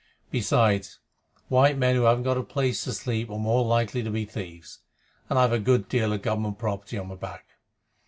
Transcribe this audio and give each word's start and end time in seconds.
Besides, 0.31 0.97
white 1.47 1.77
men 1.77 1.93
who 1.93 2.05
haven't 2.05 2.25
a 2.25 2.41
place 2.41 2.85
to 2.85 2.91
sleep 2.93 3.29
in 3.29 3.35
are 3.35 3.39
more 3.39 3.59
than 3.63 3.69
likely 3.69 4.01
to 4.01 4.09
be 4.09 4.25
thieves, 4.25 4.79
and 5.29 5.37
I've 5.37 5.51
a 5.53 5.59
good 5.59 5.87
deal 5.89 6.11
of 6.11 6.23
Government 6.23 6.57
property 6.57 6.97
on 6.97 7.09
my 7.09 7.13
back. 7.15 7.45